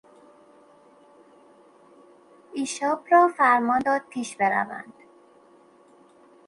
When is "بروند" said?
4.35-4.93